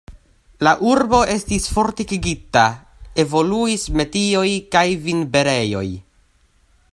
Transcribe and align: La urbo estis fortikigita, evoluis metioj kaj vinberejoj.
La 0.67 0.71
urbo 0.91 1.19
estis 1.33 1.67
fortikigita, 1.73 2.63
evoluis 3.25 3.85
metioj 4.01 4.47
kaj 4.77 4.85
vinberejoj. 5.05 5.87